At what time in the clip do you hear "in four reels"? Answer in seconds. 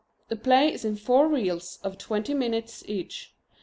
0.83-1.77